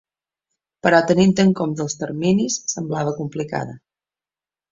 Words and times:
Però, 0.85 1.01
tenint 1.09 1.33
en 1.43 1.51
compte 1.59 1.85
els 1.85 1.95
terminis, 2.01 2.57
sembla 2.73 3.03
complicada. 3.21 3.77